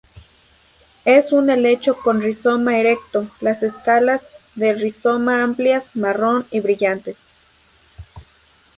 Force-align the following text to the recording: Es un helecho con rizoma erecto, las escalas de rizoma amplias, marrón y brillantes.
Es 1.05 1.31
un 1.31 1.51
helecho 1.51 1.95
con 1.95 2.21
rizoma 2.23 2.79
erecto, 2.79 3.27
las 3.39 3.61
escalas 3.61 4.47
de 4.55 4.73
rizoma 4.73 5.43
amplias, 5.43 5.95
marrón 5.95 6.43
y 6.49 6.59
brillantes. 6.59 7.17